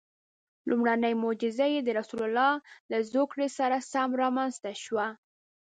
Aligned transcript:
لومړنۍ 0.69 1.13
معجزه 1.23 1.65
یې 1.73 1.81
د 1.83 1.89
رسول 1.99 2.21
الله 2.27 2.51
له 2.91 2.97
زوکړې 3.13 3.47
سره 3.57 3.77
سم 3.91 4.09
رامنځته 4.21 4.71
شوه. 4.83 5.07